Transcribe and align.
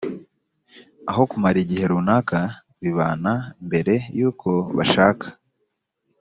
aho 1.09 1.21
kumara 1.29 1.57
igihe 1.63 1.83
runaka 1.91 2.37
bibana 2.81 3.33
mbere 3.67 3.93
y’uko 4.17 4.49
bashaka 4.77 5.25